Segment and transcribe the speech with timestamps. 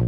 [0.00, 0.06] は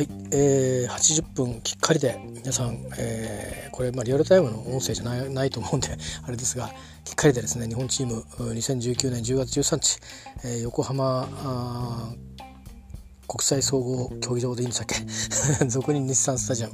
[0.00, 5.88] い、えー、80分きっかりで皆さん、えー、これ、まあ、リアルタイムの音声じゃないないと思うんで
[6.26, 6.70] あれですが
[7.04, 9.98] きっかりでですね日本チーム2019年10月13日、
[10.44, 12.16] えー、横浜
[13.26, 15.04] 国際総合競技場でいいんでしたっけ？
[15.68, 16.72] 俗に日産スタジアム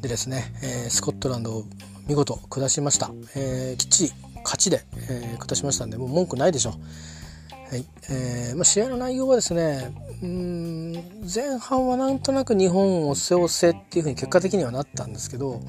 [0.00, 1.64] でですね、えー、スコットランドを
[2.06, 4.12] 見事下しました、えー、きっちり
[4.44, 6.74] 勝ちで、えー、下しましたんでもう文句ないでしょう。
[7.70, 7.84] はい。
[8.10, 15.60] えーまあ、試合の内容はですねうん前半はなんとなく日本を背押せっていうふうに結果的にはなったんですけど、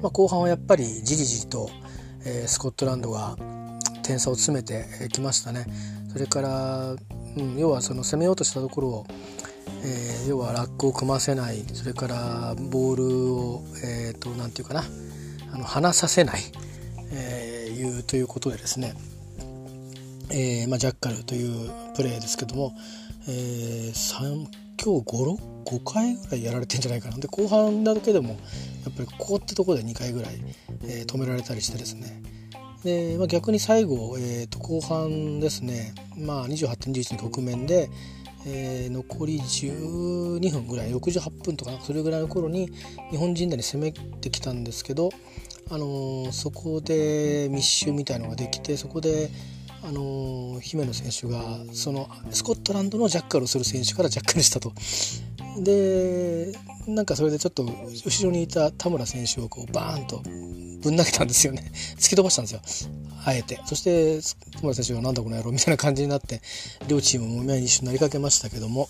[0.00, 1.70] まあ、後半はやっぱりじりじりと、
[2.24, 3.36] えー、スコットランドが
[4.02, 5.66] 点差を詰めてきましたね。
[6.12, 6.96] それから、う
[7.42, 9.06] ん、要はその攻めようとしたところを、
[9.84, 11.64] えー、要はラックを組ませない。
[11.72, 14.84] それからボールをえ、ー、と何て言うかな
[15.52, 16.40] あの離させない、
[17.12, 18.94] えー、いうということでですね。
[20.34, 22.74] えーまあ、ジャッカルというプレーですけども、
[23.28, 24.46] えー、今
[24.78, 27.18] 日5 5回ぐらいやられてんじゃないかな。
[27.18, 28.36] で後半だけでもや
[28.90, 30.40] っぱりここってとこで2回ぐらい、
[30.84, 32.22] えー、止められたりしてですね。
[32.82, 37.90] で、まあ、逆に最後、えー、と後半ですね、まあ、28点11の局面で、
[38.46, 42.72] えー、残り12分ぐらい68分とかそれぐらいの頃に
[43.10, 45.10] 日本人なり攻めてきたんですけど、
[45.70, 49.30] あのー、そこで密集みたいのができてそこで
[49.84, 54.72] あの姫野選手がそのスコットランドのジャッカルをする選手からジャッカルしたと。
[55.58, 56.52] で
[56.86, 60.22] なんかそれでちょっと後ろにいた田村選手をこうバーンと
[60.82, 61.70] ぶん投げたんですよね。
[61.96, 62.90] 突き飛ばしたんですよ。
[63.24, 63.60] あえて。
[63.66, 64.20] そして
[64.52, 66.40] 田村選手がなんだこの野郎みたいな感じになって
[66.88, 68.88] 両チームも目に一緒になりかけましたけども、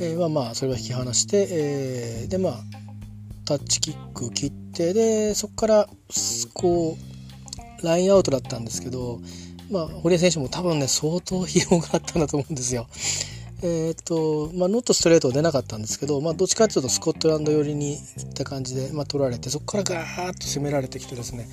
[0.00, 2.54] えー、まあまあそれは引き離して、えー、でまあ
[3.44, 5.88] タッチキック切ってでそこから
[6.54, 6.96] こ
[7.80, 9.20] うラインアウトだったんですけど
[9.72, 12.86] まあ、堀江選手も多分ね、相当疲労があったんだと思うんですよ。
[13.64, 21.46] えっ、と、まあ、ノットストレートは出なかったんですけど、まあ、どっちかっていうとスコットランド寄りに行った感じで、まあ、取られて、そこからガーッと攻められてきてですね、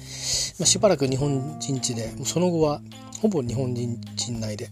[0.59, 2.81] まあ、しばらく日本人地で、その後は
[3.22, 4.69] ほぼ日本人陣内で、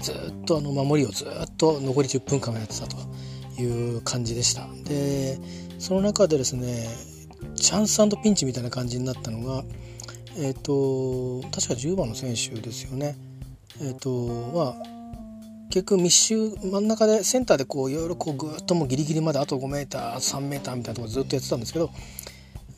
[0.00, 2.96] ずっとあの守りをずっと残り10分間やってたと
[3.60, 4.66] いう感じでした。
[4.84, 5.38] で、
[5.78, 6.88] その中でですね、
[7.54, 9.62] チャンスピンチみたいな感じになったのが、
[10.36, 13.16] えっ、ー、と確か10番の選手ですよね。
[13.80, 14.98] えっ、ー、とまあ
[15.70, 21.90] 結局密集真ん中でセンターでこういろいろこうぐっともうギリギリまであと 5m3m みたいなとこずっとやってたんですけど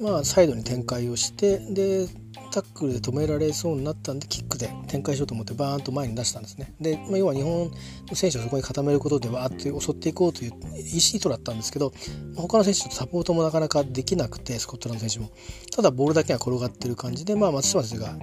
[0.00, 2.08] まあサイドに展開をしてで
[2.50, 6.74] タックルで止められそうになったんでキックで展開しようと思ってバーンと前に出したんですね。
[6.80, 7.70] で、まあ、要は日本
[8.08, 11.92] の選手をそこに固めることでわーって襲っていこうという意思だったんですけど
[12.36, 15.30] 他の選手とサポートもなかなかできなくてスコットランド選手も
[15.74, 18.14] ただボールだけが転がってる感じで、まあ、松島選手が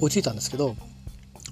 [0.00, 0.76] 追いついたんですけど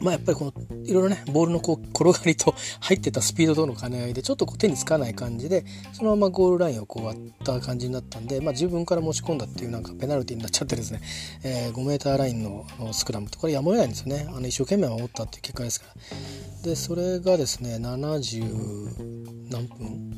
[0.00, 0.52] まあやっぱりこの
[0.84, 11.00] いろいろねボールのこう転がりと入ってたスピードとの兼ね合いでちょっとこう手につかない感じでそのままゴールラインをこう割った感じになったんで、まあ、自分から持ち込んだっていうなんかペナルティーになっちゃってですね、
[11.42, 14.26] えー、5m ラインのスクラムとこれやむを得ないんですよね。
[14.28, 16.70] あの一生懸命守ったっていう結果ですから。
[16.70, 20.08] でそれがですね70何分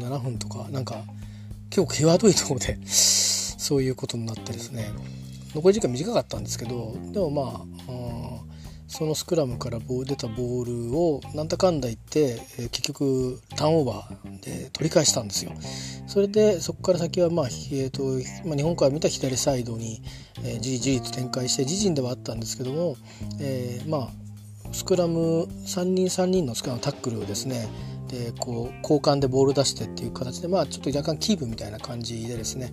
[0.00, 1.02] ？7分とかなんか
[1.70, 4.90] 結構際どいところでそういうことになってですね。
[5.54, 8.27] 残り時間短かったんですけどでもまあ
[8.88, 15.52] そのスクラムから出たボールをなんだかんだ言って、えー、結局ターンオーバーで取り返したんですよ。
[16.06, 18.02] それでそこから先は、まあえーと
[18.48, 20.02] まあ、日本から見た左サイドに、
[20.42, 22.96] えー、じりじりと展開して自陣ではあったんですけども、
[23.40, 27.68] えー、まあスクラム3人3人のスクラムタックルをですね
[28.08, 32.72] でこう交換でボール出してっていう形でまあちょっと若干キープみたいな感じでですね、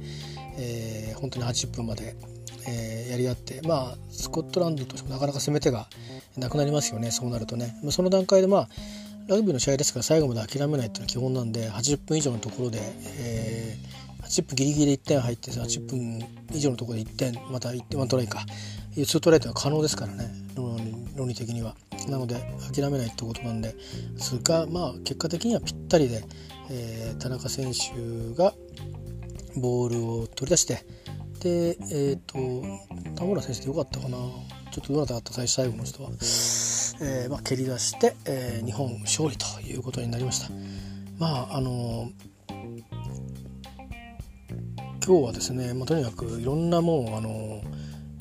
[0.57, 2.15] えー、本当に80分まで
[2.67, 5.87] えー、やり合ってまあスコットランドとしてもなかなか攻め手が
[6.37, 8.69] なくなりますよねそうなるとねその段階でまあ
[9.27, 12.79] ラグビーの試合ですから最後まで諦めないっていうのは基本なんで80分以上のところで、
[13.19, 16.19] えー、80分ギリギリで1点入って80分
[16.53, 18.45] 以上のところで1点また1点1トライか
[18.95, 21.75] 2トライっていうのは可能ですからね論理的には。
[22.07, 22.35] なので
[22.71, 23.75] 諦めないってことなんで
[24.17, 26.23] すがまあ結果的にはぴったりで、
[26.69, 28.53] えー、田中選手が
[29.55, 30.85] ボールを取り出して
[31.39, 32.35] でえっ、ー、と
[33.15, 34.17] 田村選手でよかったかな。
[34.71, 40.49] ちょっとどなただった最最後の人は、えー、まあ、蹴り出して、えー、日本勝利ということになりました。
[41.17, 42.09] まああの
[45.05, 47.61] 今日はですね、まあ、とにかくいろんなもうあの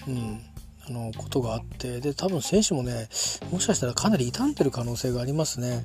[0.06, 0.40] うん
[0.86, 3.08] あのことがあってで多分選手もね
[3.50, 5.82] もしかしたらかなり傷んでる可能性がありますね。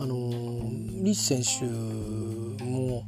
[0.00, 0.14] あの
[1.02, 3.04] リーチ選手も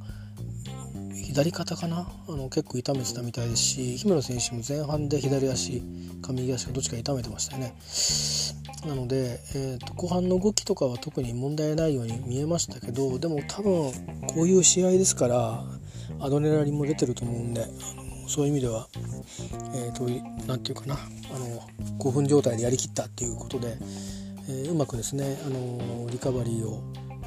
[1.33, 2.07] 左肩かな？
[2.29, 5.81] あの結構痛めてたみたいですし姫野選手も前半で左足
[6.21, 7.75] か右足かどっちか痛めてましたよね。
[8.87, 13.93] なので、えーと、後半の動きとかは特に問題ないように見えましたけどでも多分
[14.27, 15.65] こういう試合ですから
[16.21, 17.65] アドレナリンも出てると思うんで
[18.29, 18.89] そういう意味では
[19.75, 20.99] えーと、なんていうかなあ
[21.39, 21.63] の
[21.99, 23.79] 興奮状態でやりきったっていうことで、
[24.49, 26.83] えー、うまくですねあのリカバリーを、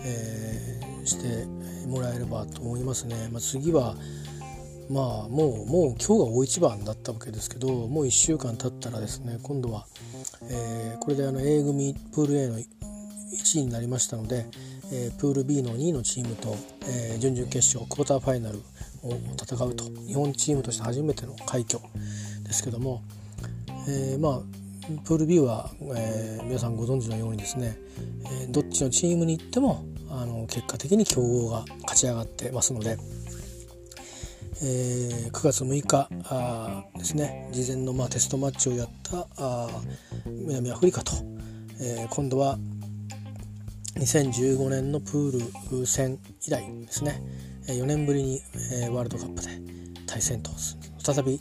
[0.05, 1.47] えー、して
[1.85, 3.29] もらえればと思いますね。
[3.31, 3.95] まあ、次は
[4.89, 9.87] まあもうもう今日が大一番だったわけですけどもう1週間経ったらですね今度は、
[10.43, 12.65] えー、これであの A 組プール A の1
[13.59, 14.45] 位になりましたので、
[14.91, 16.55] えー、プール B の2位のチームと、
[16.87, 18.59] えー、準々決勝クォーターファイナル
[19.03, 21.79] を戦うと日本チームとして初めての快挙
[22.43, 23.01] ですけども、
[23.87, 24.64] えー、まあ
[25.03, 27.77] プール B は、えー、皆さんご存知のようにですね、
[28.41, 32.97] えー、どっちのチームに行ってもあの結果的に強豪が勝ち上がってますので、
[34.61, 39.69] えー、9月6日あですね事前の、まあ、テストマッチをやったあ
[40.27, 41.13] 南アフリカと、
[41.81, 42.59] えー、今度は
[43.95, 47.23] 2015年のプール戦以来ですね
[47.67, 48.41] 4年ぶりに、
[48.83, 49.49] えー、ワールドカップで
[50.05, 50.51] 対戦と
[50.99, 51.39] 再び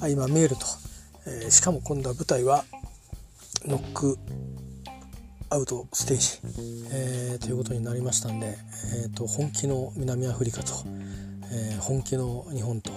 [0.00, 0.64] 相まみえると、
[1.26, 2.64] えー、しかも今度は舞台は
[3.66, 4.18] ノック
[5.50, 8.56] アウトステージ、えー、ということになりましたんで、
[9.04, 10.72] えーと、本気の南アフリカと、
[11.52, 12.92] えー、本気の日本と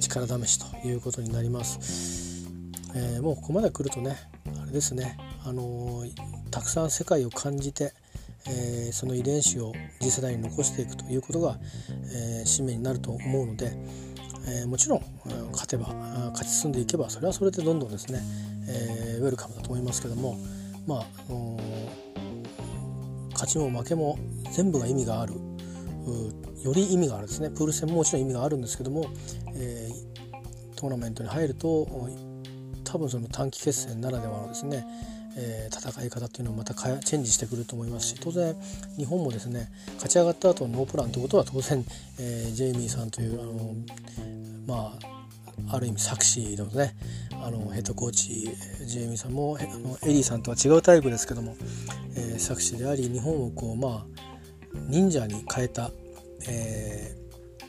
[0.00, 2.46] 力試しということになります、
[2.94, 4.16] えー、もうここまで来るとね
[4.62, 6.04] あれですね、あの
[6.50, 7.92] たくさん世界を感じて、
[8.46, 11.56] えその遺伝子を次世代に残していくということが、
[12.14, 13.72] え使命になると思うので、
[14.46, 15.02] え、もちろん
[15.52, 15.88] 勝てば
[16.32, 18.20] 勝ち進んでいけばそれはそれでどんどんですね、
[18.68, 18.93] えー、
[19.24, 20.36] ウェルカムだと思いますけども
[20.86, 20.98] まあ、
[21.28, 24.18] あのー、勝ちも負けも
[24.52, 25.34] 全部が意味がある
[26.62, 27.50] より意味があるですね。
[27.50, 29.06] プール戦ももちろん意味があるんですけども、
[29.54, 31.86] えー、トーナメントに入ると
[32.84, 34.86] 多分その短期決戦ならではのですね
[35.36, 38.54] えー、戦い方っていうのをまたチェンジしてくると思いますし当然
[38.96, 41.84] 日本もですね勝ち上がった後のノープランということは当然、
[42.20, 43.74] えー、ジェイミーさんというあの
[44.64, 45.13] まあ
[45.70, 46.94] ある意味作詞のね
[47.42, 48.50] あのヘッドコーチ
[48.86, 51.56] ジェイミーさんもあのエリーさんとは違うタイプですけども、
[52.16, 54.06] えー、作詞であり日本をこうまあ
[54.88, 55.90] 忍者に変えた、
[56.48, 57.16] え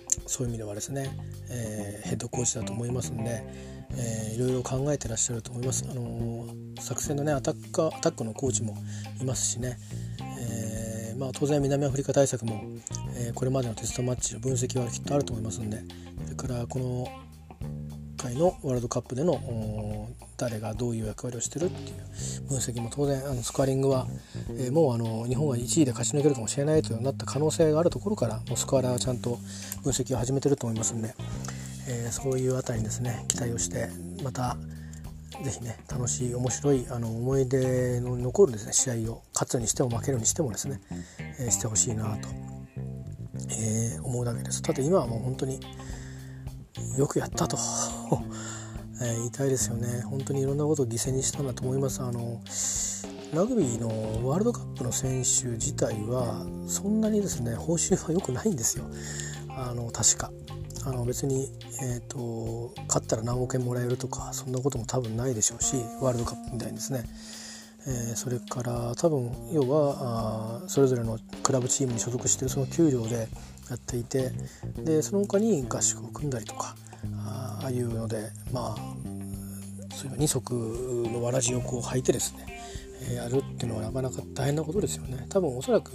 [0.10, 1.10] ー、そういう意味ではですね、
[1.50, 3.76] えー、ヘッドコーチだと思いますんで。
[3.98, 5.86] えー、いろいろ考えてらっしゃると思います。
[5.90, 8.76] あのー、作戦のねアタッカーアタックのコーチも
[9.22, 9.78] いますしね、
[10.40, 12.62] えー、まあ、当然南アフリカ対策も、
[13.18, 15.82] えこれまでのテストマッチの分析はきっとあると思いますんで
[16.26, 17.08] それからこの
[18.26, 24.08] 回のワールドカップでの誰がどういう役割をしてるっていう分析も当然あのスコアリングは、
[24.58, 29.38] えー、もうあの日本が1位で勝ち抜けるかもしれないというなった可能性があるところからもうスコアラーはちゃんと
[29.84, 31.14] 分析を始めてると思いますんで、
[31.88, 33.90] えー、そういうあたりにですね期待をして
[34.24, 34.58] また
[35.44, 40.82] 是非ね楽しい面白いあの思い出の残るですね試合を勝つにしても負けるにしてもですね、
[41.40, 42.30] えー、してほしいなと、
[43.52, 44.62] え、思うだけです。
[44.62, 45.60] ただ今はもう本当に
[46.98, 47.58] よくやったと。
[49.02, 50.02] えー、言いたいですよね。
[50.02, 52.02] 本当にいろんなことを犠牲にしたんだと思います。
[52.02, 52.40] あの
[53.34, 58.86] ラグビーのワールドカップの選手自体はそんなにですね報酬は良くないんですよ。
[59.50, 60.32] あの確か。
[60.86, 61.50] あの別に、
[61.82, 67.06] えーと、勝ったら何億円もらえるとかそんなことも多分ないでしょうしワールドカップみたいにですね、
[67.88, 73.28] えー、それから多分要はあそれぞれのクラブチームに所属してるその給料で
[73.70, 74.32] やっていて
[74.78, 76.76] でその他に合宿を組んだりとか
[77.26, 85.26] ああいうのでまあそういう二足のわらじをこう履いてですね、やるっていうのはなかなか大変なことですよね。
[85.30, 85.92] 多分おそらく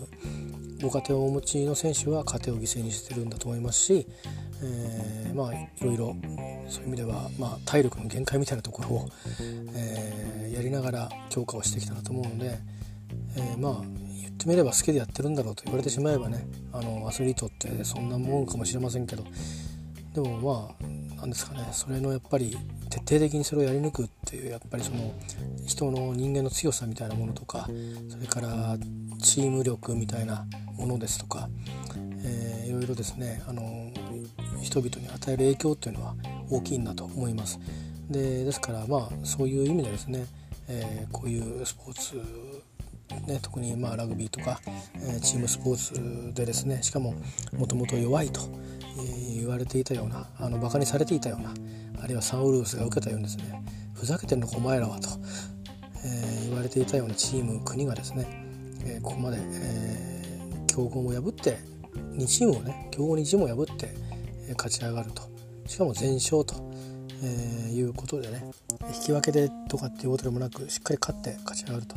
[0.83, 4.07] ご家庭をお持ちの選手は家庭を犠牲にしてるんだと思いますし、
[4.62, 6.17] えー、まあいろいろ
[6.69, 9.09] そういう意味では、まあ、体力の限界みたいなところを、
[9.75, 12.59] えー、やりながら強化をしてきたなと思うので、
[13.37, 14.00] えー、まあ
[14.41, 19.25] ってみれば好きでやってるんだろうと言われてしまえばねあのアスリートってそんなもんかもしれませんけど
[20.15, 20.85] でもまあ
[21.21, 22.57] 何ですかねそれのやっぱり
[22.89, 25.13] 徹底的にそれをやり抜くっていうやっぱりその
[25.67, 27.69] 人の人間の強さみたいなものとか
[28.09, 28.79] それから
[29.23, 31.51] チーム力みたいなものですとか、
[32.25, 33.93] えー、いろいろですねあの
[34.63, 36.15] 人々に与える影響っていうのは
[36.49, 37.61] 大きいんだと思います。
[38.11, 40.27] でですからまあそういう意味でですね、
[40.69, 42.21] えー、こういうスポーツ
[43.26, 44.61] ね、特にまあラグビーとか、
[44.95, 47.14] えー、チームスポーツでですねしかも
[47.52, 48.40] もともと弱いと、
[48.99, 51.52] え言われていたようなあのバカにされていたような
[52.02, 53.62] あるいはサウルースが受けたようにですね
[53.95, 55.09] ふざけてるのかお前らはと、
[56.05, 58.26] えー、言われていたようなチーム国がですね、
[58.85, 61.59] えー、ここまで、えー、強豪も破って
[62.17, 63.88] 2チームをね強豪2チームを破って、
[64.49, 65.23] え勝ち上がると
[65.67, 66.55] しかも全勝と、
[67.23, 68.43] えいうことでね
[68.95, 71.97] 引き分けでとかっていうことでもなくしっかり勝って勝ち上がると。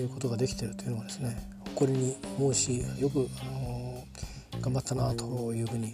[0.00, 1.36] いうことができているというのはですね
[1.74, 4.04] 誇りに思うしよく、あの
[4.60, 5.92] 頑張ったなというふうに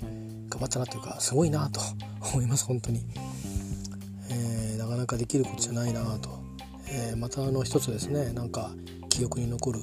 [0.49, 1.81] 頑張ったなというかすごいなと
[2.35, 3.05] 思います本当に、
[4.29, 6.31] えー、なかなかできることじゃないなと、
[6.89, 8.73] えー、またあの一つですねなんか
[9.09, 9.81] 記憶に残る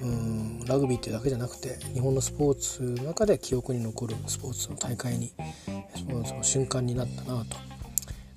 [0.00, 5.32] うんラグビーっていうだけじゃなくて日本のスポーツの中で記憶に残るスポーツの大会に
[5.94, 7.56] スポーツの瞬間になったなと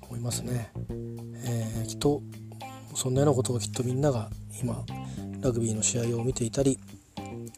[0.02, 0.70] 思いますね、
[1.44, 2.22] えー、きっと
[2.94, 4.30] そんなようなことをきっとみんなが
[4.62, 4.84] 今
[5.46, 6.76] ラグビーの試合を見ていたり、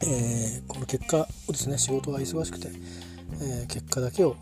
[0.02, 2.68] えー、この結果をですね仕事が忙しくて、
[3.40, 4.37] えー、結果だけを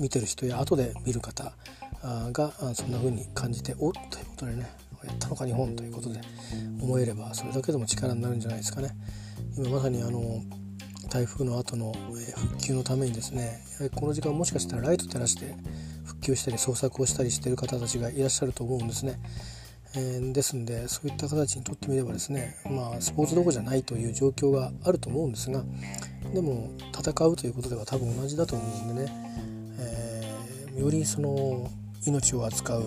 [0.00, 1.52] 見てる人や後で見る方
[2.02, 4.68] がそんな風に感じておっということでね
[5.04, 6.20] やったのか日本ということで
[6.82, 8.90] 思えればそれだけでも力になるんじゃないですかね。
[9.56, 10.42] 今まさにあの
[11.10, 11.92] 台風の後の
[12.34, 13.60] 復旧のためにですね
[13.94, 15.54] この時間もしかしたらライト照らして
[16.04, 19.20] 復旧したり捜索をしたりしている方たちがいらっしゃると思うんですね。
[19.96, 25.62] えー、ですんでそういった方たちにとってみればですねまあスポーツどころじゃないという状況があると思うんですが
[26.32, 29.12] でも戦うということでは多分同じだと思うんでね、
[29.78, 31.70] えー、よりその
[32.06, 32.82] 命を扱う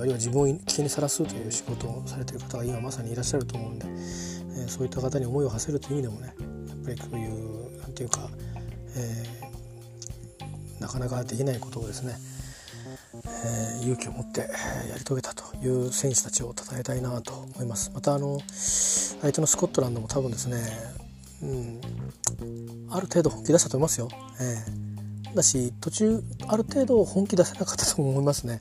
[0.00, 8.28] あるいは自分を危険にさらすという仕事をされている方が今まさにいらっしゃると思うんで、えー、そういった方に思いを馳せるという意味でもねやっぱりこういう何て言うか、
[8.96, 12.16] えー、なかなかできないことをですね、
[13.24, 14.46] えー、勇気を持ってや
[14.98, 15.19] り遂げ
[15.62, 17.90] いう選手たちを称えたいなと思います。
[17.94, 20.56] またあの相手のスコットランドも多分ですね、
[21.42, 21.80] うん、
[22.90, 24.08] ある程度本気出したと思いますよ。
[24.40, 24.90] えー
[25.34, 28.58] だし途中ある程度本気出せなかったと思いますね。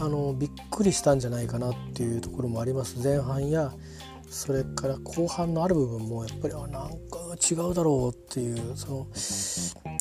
[0.00, 2.98] あのびっくりしたんじゃないかなっていうところもあります。
[3.02, 3.72] 前半や
[4.28, 7.18] それから後半のある部分もやっぱりあなんか
[7.50, 9.06] 違うだろうっていうその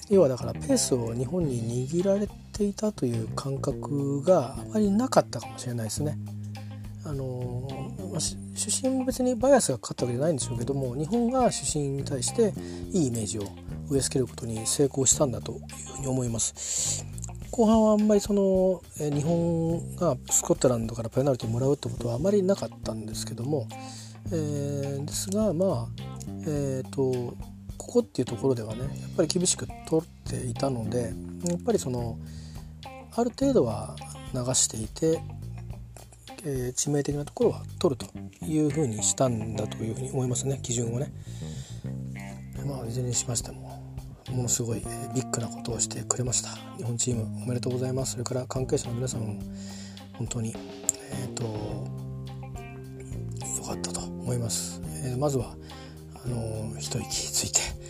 [0.09, 6.17] 要はだからペースを日本に握られていたという感覚があまりなかったかもしれないですね。
[7.05, 7.67] あの
[8.55, 12.53] 出身も別にバイアスがかかったわけじゃないんでしょうけども日本が出身に対して
[12.91, 13.43] いいイメージを
[13.89, 15.59] 植え付けることに成功したんだという
[15.95, 17.05] ふうに思います。
[17.51, 23.67] 後半はあんまりその日本がスコットランドからペナルティをもらうってことはあまりなかったんですけども、
[24.31, 25.87] えー、ですがまあ
[26.47, 27.35] えっ、ー、と
[27.93, 31.13] こっていうところではねやっぱり厳しく取っていたので
[31.47, 32.17] やっぱりその
[33.15, 33.95] ある程度は
[34.33, 35.21] 流していて、
[36.45, 41.11] えー、致命的なところは取るというふうにしたんだというふうに思いますね基準をね。
[42.65, 43.83] まあいずれにしましても
[44.31, 44.79] ものすごい
[45.13, 46.49] ビッグなことをしてくれました。
[46.77, 48.13] 日本チームおめでとうございます。
[48.13, 49.39] それから関係者の皆さんも
[50.13, 50.55] 本当に
[51.11, 51.43] えっ、ー、と
[53.57, 55.55] 良かったと思います、えー、まずは
[56.25, 57.82] あの一息ついて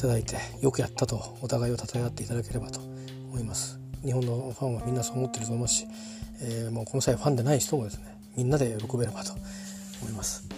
[0.00, 5.86] ただいてよくやったとお互いを称え合っていただければと思います日本のファンはみんなそう思ってると思いますし、
[6.40, 9.32] えー、もうこの際ファンでない人もですねみんなで喜べればと
[10.00, 10.48] 思います。